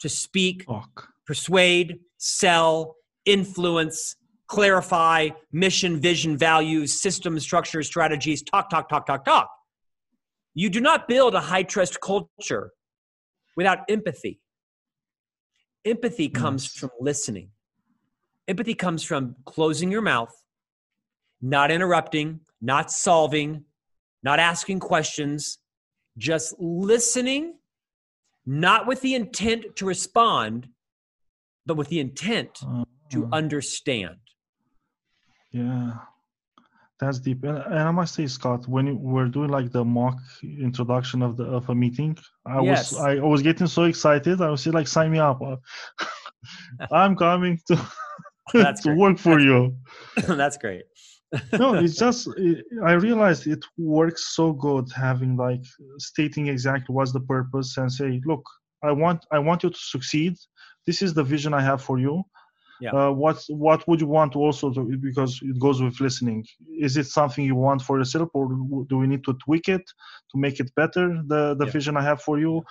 [0.00, 1.08] to speak Talk.
[1.26, 9.50] persuade, sell, influence, clarify, mission, vision, values, system, structure, strategies, talk, talk, talk, talk, talk.
[10.54, 12.70] You do not build a high trust culture
[13.56, 14.40] without empathy.
[15.84, 17.50] Empathy comes from listening.
[18.46, 20.34] Empathy comes from closing your mouth,
[21.42, 23.64] not interrupting, not solving,
[24.28, 25.40] not asking questions,
[26.28, 27.44] just listening,
[28.44, 30.68] not with the intent to respond,
[31.66, 32.52] but with the intent
[33.12, 34.18] to Uh, understand.
[35.50, 35.92] Yeah,
[37.00, 37.40] that's deep.
[37.44, 40.18] And, I must say, Scott, when you were doing like the mock
[40.68, 42.12] introduction of the of a meeting,
[42.44, 42.92] I Yes.
[42.92, 44.36] was I was getting so excited.
[44.46, 45.38] I was like, sign me up.
[45.50, 45.56] Uh,
[47.00, 47.74] I'm coming to
[48.52, 48.98] That's to great.
[49.02, 49.58] work for you.
[50.42, 50.84] That's great.
[51.58, 55.64] No, it's just it, I realized it works so good having like
[55.98, 58.42] stating exactly what's the purpose and say, look,
[58.82, 60.34] I want I want you to succeed.
[60.86, 62.22] This is the vision I have for you.
[62.80, 62.92] Yeah.
[62.92, 66.44] Uh, what what would you want also to because it goes with listening.
[66.78, 68.48] Is it something you want for yourself, or
[68.88, 69.82] do we need to tweak it
[70.30, 71.06] to make it better?
[71.26, 71.72] The the Yeah.
[71.76, 72.62] vision I have for you,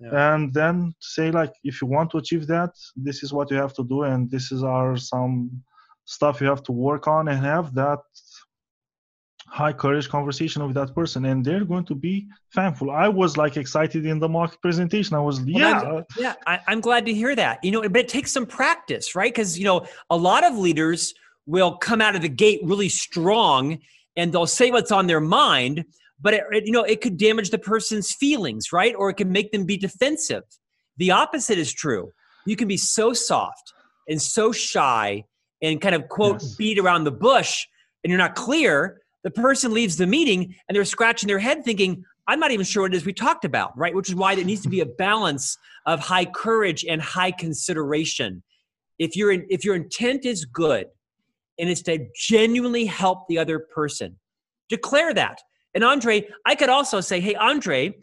[0.00, 0.34] Yeah.
[0.34, 3.74] and then say like, if you want to achieve that, this is what you have
[3.74, 5.50] to do, and this is our some
[6.08, 7.98] stuff you have to work on and have that
[9.46, 13.56] high courage conversation with that person and they're going to be thankful i was like
[13.56, 17.14] excited in the mock presentation i was Well, yeah I'm- yeah, I, I'm glad to
[17.14, 17.62] hear that.
[17.62, 19.32] You know, but it takes some practice, right?
[19.32, 21.14] Because you know, a lot of leaders
[21.46, 23.78] will come out of the gate really strong,
[24.16, 25.84] and they'll say what's on their mind,
[26.20, 28.94] but it, it- you know, it could damage the person's feelings, right?
[28.96, 30.44] Or it can make them be defensive.
[30.96, 32.10] The opposite is true.
[32.46, 33.72] You can be so soft
[34.08, 35.24] and so shy
[35.62, 36.54] and kind of quote Yes.
[36.56, 37.66] beat around the bush,
[38.02, 39.02] and you're not clear.
[39.24, 42.82] The person leaves the meeting and they're scratching their head, thinking, I'm not even sure
[42.82, 43.94] what it is we talked about, right?
[43.94, 48.42] Which is why there needs to be a balance of high courage and high consideration.
[48.98, 50.86] If your if your intent is good
[51.58, 54.18] and it's to genuinely help the other person,
[54.68, 55.40] declare that.
[55.74, 57.94] And Andre, I could also say, "Hey Andre,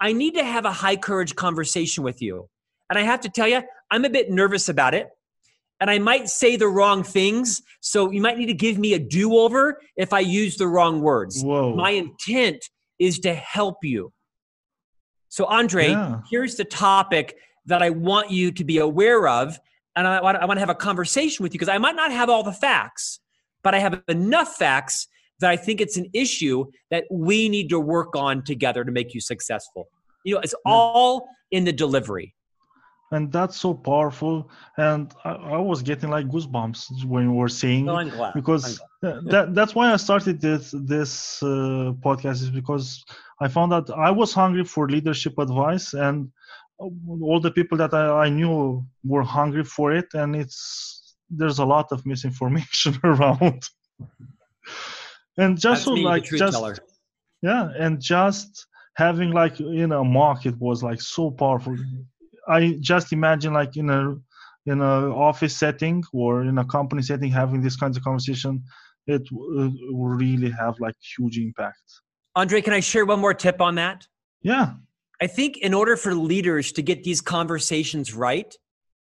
[0.00, 2.48] I need to have a high courage conversation with you."
[2.88, 5.08] And I have to tell you, I'm a bit nervous about it.
[5.82, 9.00] And I might say the wrong things, so you might need to give me a
[9.00, 14.12] do-over if I use the wrong words whoa my intent is to help you.
[15.28, 16.20] So, Andre, Yeah.
[16.30, 19.58] here's the topic that I want you to be aware of.
[19.96, 22.12] And I want, I want to have a conversation with you because I might not
[22.12, 23.18] have all the facts,
[23.64, 25.08] but I have enough facts
[25.40, 29.14] that I think it's an issue that we need to work on together to make
[29.14, 29.88] you successful.
[30.24, 32.36] You know, it's all in the delivery.
[33.12, 37.86] And that's so powerful and I, I was getting like goosebumps when you were saying
[37.86, 38.32] Well, it I'm glad.
[38.34, 43.04] I'm because that that's why I started this this uh, podcast is because
[43.40, 46.30] I found that I was hungry for leadership advice and
[46.78, 51.64] all the people that I, I knew were hungry for it and it's there's a
[51.64, 53.62] lot of misinformation around
[55.36, 56.76] and just so me, like just teller.
[57.42, 61.76] yeah and just having like in a mock it was like so powerful
[62.48, 64.16] i just imagine like in a
[64.66, 68.62] in a office setting or in a company setting having these kinds of conversation
[69.06, 71.82] it will really have like huge impact
[72.34, 74.06] Andre, can I share one more tip on that?
[74.42, 74.74] yeah
[75.22, 78.52] I think in order for leaders to get these conversations right,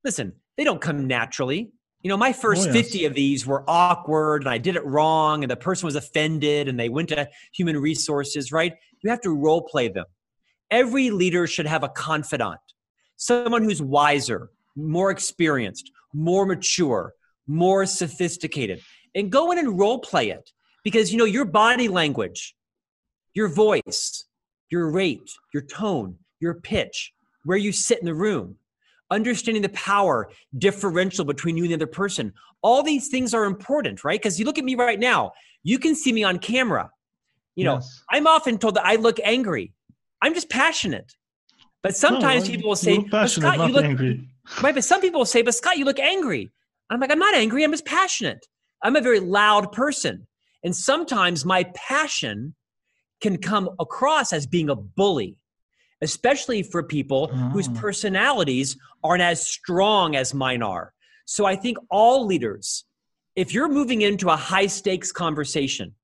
[0.05, 1.73] listen, they don't come naturally.
[2.03, 2.89] You know, my first oh, yes.
[2.89, 6.69] 50 of these were awkward and I did it wrong and the person was offended
[6.69, 8.75] and they went to human resources, right?
[9.03, 10.05] You have to role play them.
[10.71, 12.61] Every leader should have a confidant,
[13.21, 17.13] someone who's wiser, more experienced, more mature,
[17.47, 18.81] more sophisticated,
[19.15, 20.51] and go in and role play it
[20.85, 22.57] because, you know, your body language,
[23.35, 24.25] your voice,
[24.71, 27.13] your rate, your tone, your pitch,
[27.45, 28.57] where you sit in the room,
[29.11, 32.33] understanding the power differential between you and the other person.
[32.63, 34.19] All these things are important, right?
[34.19, 36.91] Because you look at me right now, you can see me on camera.
[37.55, 38.03] You know, Yes.
[38.11, 39.75] I'm often told that I look angry.
[40.23, 41.15] I'm just passionate.
[41.83, 44.29] But sometimes No, people will say, look "But passionate, Scott, you look angry
[44.63, 46.51] Right, but some people will say, but Scott, you look angry.
[46.91, 48.47] I'm like, I'm not angry, I'm just passionate.
[48.83, 50.27] I'm a very loud person.
[50.65, 52.55] And sometimes my passion
[53.23, 55.37] can come across as being a bully,
[56.03, 57.75] especially for people whose Ah.
[57.75, 60.93] personalities aren't as strong as mine are.
[61.27, 62.85] So I think all leaders,
[63.37, 65.95] if you're moving into a high stakes conversation,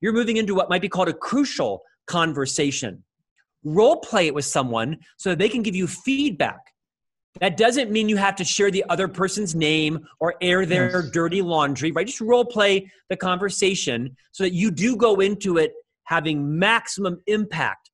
[0.00, 3.02] you're moving into what might be called a crucial conversation.
[3.74, 6.60] Role play it with someone so that they can give you feedback.
[7.40, 11.10] That doesn't mean you have to share the other person's name or air their Yes.
[11.12, 12.06] dirty laundry, right?
[12.06, 15.72] Just role play the conversation so that you do go into it
[16.04, 17.90] having maximum impact,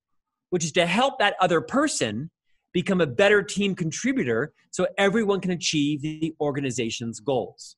[0.50, 2.30] which is to help that other person
[2.72, 7.76] become a better team contributor so everyone can achieve the organization's goals.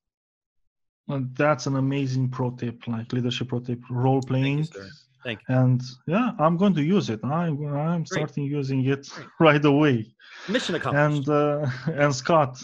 [1.09, 4.67] And that's an amazing pro tip like leadership pro tip role playing
[5.27, 8.07] Thank and yeah i'm going to use it i'm, I'm Great.
[8.07, 9.29] starting using it Great.
[9.49, 9.97] right away
[10.49, 11.29] Mission accomplished.
[11.29, 11.67] and uh,
[12.03, 12.63] and Scott,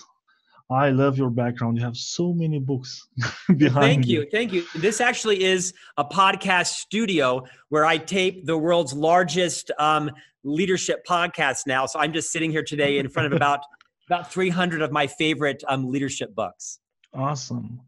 [0.71, 1.77] I love your background.
[1.79, 3.09] You have so many books
[3.57, 4.21] behind Thank you.
[4.21, 4.27] you.
[4.31, 4.65] Thank you.
[4.77, 10.11] This actually is a podcast studio where I tape the world's largest um,
[10.45, 11.87] leadership podcast now.
[11.87, 13.61] So I'm just sitting here today in front of about
[14.09, 16.79] about 300 of my favorite um, leadership books.
[17.15, 17.81] Awesome.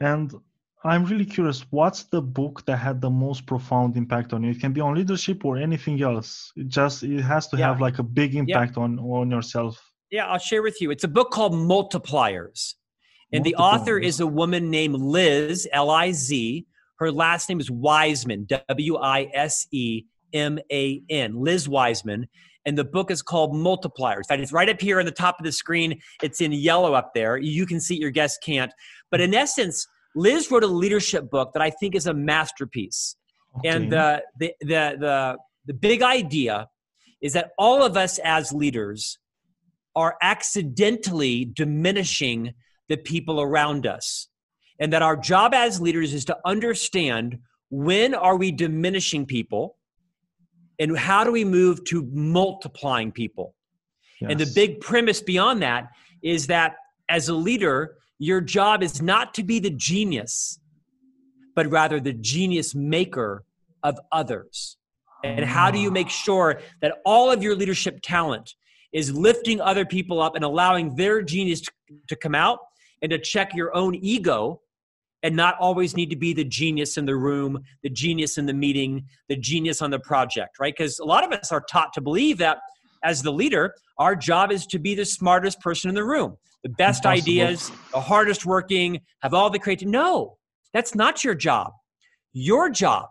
[0.00, 0.32] And
[0.84, 1.64] I'm really curious.
[1.70, 4.50] What's the book that had the most profound impact on you?
[4.50, 6.52] It can be on leadership or anything else.
[6.56, 7.68] It just it has to Yeah.
[7.68, 9.80] have like a big impact on on yourself.
[10.10, 10.90] Yeah, I'll share with you.
[10.90, 12.74] It's a book called Multipliers.
[13.32, 16.66] And the author is a woman named Liz, L I Z.
[16.98, 20.04] Her last name is Wiseman, W I S E
[20.34, 22.28] M A N, Liz Wiseman.
[22.66, 24.26] And the book is called Multipliers.
[24.28, 26.00] Fact, it's right up here on the top of the screen.
[26.22, 27.38] It's in yellow up there.
[27.38, 28.72] You can see it, your guests can't.
[29.10, 33.16] But in essence, Liz wrote a leadership book that I think is a masterpiece.
[33.58, 33.68] Okay.
[33.68, 35.36] And the, the, the, the,
[35.66, 36.68] the big idea
[37.20, 39.18] is that all of us as leaders
[39.94, 42.54] are accidentally diminishing
[42.88, 44.28] the people around us.
[44.80, 47.38] And that our job as leaders is to understand
[47.70, 49.76] when are we diminishing people
[50.78, 53.54] and how do we move to multiplying people
[54.20, 54.30] yes.
[54.30, 55.88] and the big premise beyond that
[56.22, 56.76] is that
[57.08, 60.58] as a leader your job is not to be the genius
[61.54, 63.44] but rather the genius maker
[63.82, 64.76] of others
[65.24, 68.54] and how do you make sure that all of your leadership talent
[68.92, 71.62] is lifting other people up and allowing their genius
[72.08, 72.58] to, come out
[73.00, 74.60] and to check your own ego
[75.22, 78.52] and not always need to be the genius in the room, the genius in the
[78.52, 80.74] meeting, the genius on the project, right?
[80.76, 82.58] Because a lot of us are taught to believe that
[83.04, 86.68] as the leader, our job is to be the smartest person in the room, the
[86.68, 87.32] best Impossible.
[87.32, 89.88] ideas, the hardest working, have all the creative.
[89.88, 90.38] No,
[90.72, 91.72] that's not your job.
[92.32, 93.08] Your job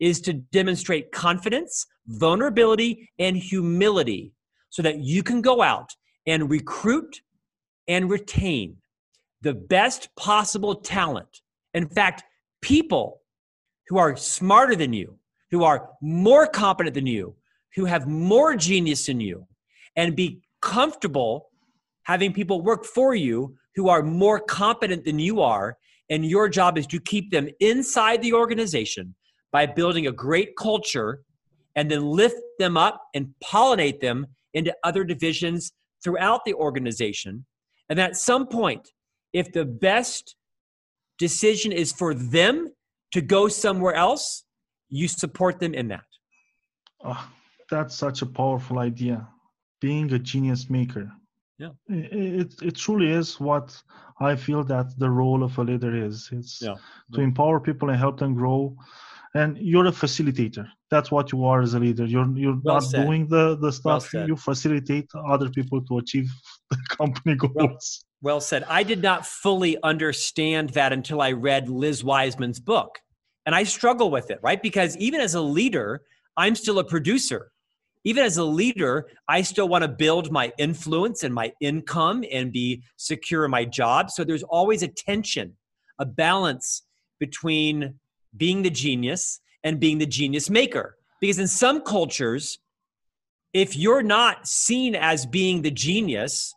[0.00, 4.32] is to demonstrate confidence, vulnerability, and humility
[4.70, 5.90] so that you can go out
[6.26, 7.20] and recruit
[7.88, 8.76] and retain
[9.40, 11.40] the best possible talent.
[11.74, 12.22] In fact,
[12.62, 13.20] people
[13.88, 15.18] who are smarter than you,
[15.50, 17.34] who are more competent than you,
[17.74, 19.46] who have more genius than you,
[19.96, 21.47] and be comfortable
[22.08, 25.76] having people work for you who are more competent than you are.
[26.10, 29.14] And your job is to keep them inside the organization
[29.52, 31.20] by building a great culture
[31.76, 35.70] and then lift them up and pollinate them into other divisions
[36.02, 37.44] throughout the organization.
[37.90, 38.88] And at some point,
[39.34, 40.34] if the best
[41.18, 42.70] decision is for them
[43.12, 44.44] to go somewhere else,
[44.88, 46.08] you support them in that.
[47.04, 47.28] Oh,
[47.70, 49.28] that's such a powerful idea.
[49.80, 51.12] Being a genius maker.
[51.58, 51.70] Yeah.
[51.88, 53.76] It, it, truly is what
[54.20, 56.28] I feel that the role of a leader is.
[56.32, 56.76] It's yeah.
[57.14, 58.76] to empower people and help them grow.
[59.34, 60.68] And you're a facilitator.
[60.90, 62.06] That's what you are as a leader.
[62.06, 63.04] You're you're well not said.
[63.04, 64.12] doing the the stuff.
[64.14, 66.30] well you facilitate other people to achieve
[66.70, 67.54] the company goals.
[67.54, 68.64] well, well, said.
[68.68, 72.98] I did not fully understand that until i read liz wiseman's book.
[73.44, 74.62] And i struggle with it right?
[74.62, 76.02] Because even as a leader
[76.36, 77.50] i'm still a producer
[78.08, 82.52] even as a leader i still want to build my influence and my income and
[82.52, 85.56] be secure in my job so there's always a tension
[85.98, 86.82] a balance
[87.18, 87.94] between
[88.36, 90.96] being the genius and being the genius maker.
[91.20, 92.58] Because in some cultures,
[93.52, 96.54] if you're not seen as being the genius,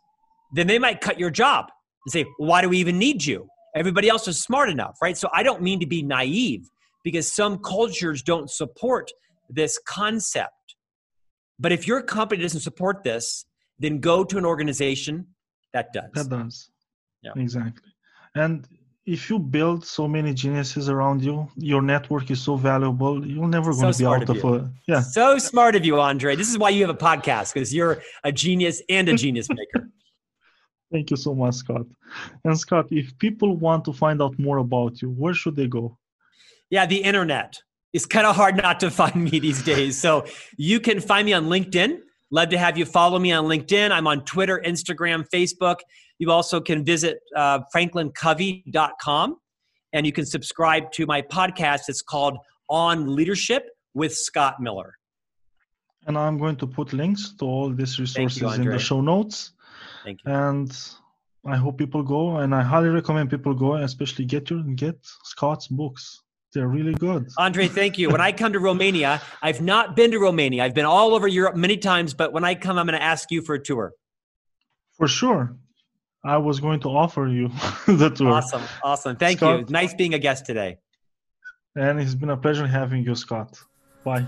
[0.54, 1.66] then they might cut your job
[2.04, 3.48] and say, Why do we even need you?
[3.74, 5.16] Everybody else is smart enough, right?
[5.16, 6.68] So I don't mean to be naive
[7.02, 9.10] because some cultures don't support
[9.48, 10.52] this concept.
[11.62, 13.46] But if your company doesn't support this,
[13.78, 15.28] then go to an organization
[15.72, 16.10] that does.
[16.14, 16.70] That does.
[17.22, 17.30] Yeah.
[17.36, 17.90] Exactly.
[18.34, 18.66] And
[19.06, 23.24] if you build so many geniuses around you, your network is so valuable.
[23.24, 25.00] You're never going so to be out of, of a yeah.
[25.00, 26.34] So smart of you, Andre.
[26.34, 29.88] This is why you have a podcast because you're a genius and a genius maker.
[30.92, 31.86] Thank you so much, Scott.
[32.44, 35.96] And Scott, if people want to find out more about you, where should they go?
[36.70, 37.56] Yeah, the internet.
[37.92, 40.00] It's kind of hard not to find me these days.
[40.00, 40.24] So
[40.56, 41.98] you can find me on LinkedIn.
[42.30, 43.90] Love to have you follow me on LinkedIn.
[43.90, 45.76] I'm on Twitter, Instagram, Facebook.
[46.18, 49.36] You also can visit uh, franklincovey.com
[49.92, 51.88] and you can subscribe to my podcast.
[51.88, 52.38] It's called
[52.68, 54.94] On Leadership with Scott Miller.
[56.06, 59.52] And I'm going to put links to all these resources you, in the show notes.
[60.04, 60.32] Thank you.
[60.32, 60.74] And
[61.44, 65.68] I hope people go, and I highly recommend people go, especially get your get Scott's
[65.68, 66.22] books.
[66.54, 67.28] They're really good.
[67.38, 68.10] Andre, thank you.
[68.10, 70.64] When I come to Romania, I've not been to Romania.
[70.64, 73.30] I've been all over Europe many times, but when I come, I'm going to ask
[73.30, 73.92] you for a tour.
[74.98, 75.56] For sure.
[76.24, 77.48] I was going to offer you
[77.86, 78.28] the tour.
[78.28, 78.62] Awesome.
[78.84, 79.16] Awesome.
[79.16, 79.66] Thank Scott, you.
[79.70, 80.78] Nice being a guest today.
[81.74, 83.58] And it's been a pleasure having you, Scott.
[84.04, 84.26] Bye.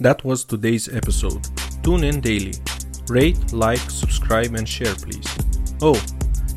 [0.00, 1.48] That was today's episode.
[1.82, 2.54] Tune in daily.
[3.08, 5.26] Rate, like, subscribe, and share, please.
[5.82, 6.00] Oh,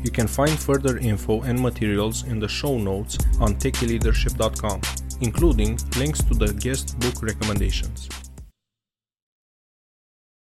[0.02, 4.80] you can find further info and materials in the show notes on techyleadership.com,
[5.20, 8.08] including links to the guest book recommendations.